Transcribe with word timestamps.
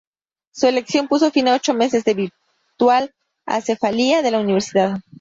Su 0.51 0.65
elección 0.65 1.07
puso 1.07 1.29
fin 1.29 1.47
a 1.47 1.53
ocho 1.53 1.75
meses 1.75 2.03
de 2.03 2.15
virtual 2.15 3.13
acefalía 3.45 4.23
de 4.23 4.31
la 4.31 4.39
Universidad. 4.39 4.99